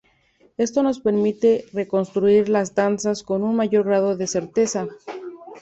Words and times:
Estos 0.57 0.83
nos 0.83 0.99
permiten 0.99 1.61
reconstruir 1.73 2.49
las 2.49 2.73
danzas 2.73 3.21
con 3.21 3.43
un 3.43 3.55
mayor 3.55 3.85
grado 3.85 4.17
de 4.17 4.25
certeza. 4.25 4.87